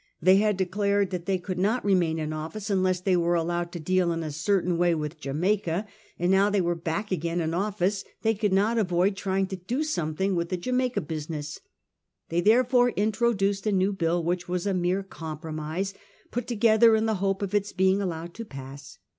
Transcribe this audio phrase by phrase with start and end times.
[0.19, 3.79] They bad declared that they could not remain in office unless they were allowed to
[3.79, 5.85] deal in a certain way with Jamaica;
[6.17, 9.57] and now that they were back again in office, they could not avoid trying to
[9.57, 11.59] do something with the Jamaica business.
[12.29, 15.93] They therefore intro duced a new bill which was a mere compromise
[16.31, 18.97] put together in the hope of its being allowed to pass.